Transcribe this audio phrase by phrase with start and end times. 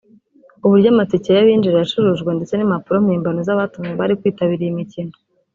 [0.65, 5.13] uburyo amatike y’abinjira yacurujwe ndetse n’impapuro mpimbano z’abatumiwe bari kwitabira iyi mikino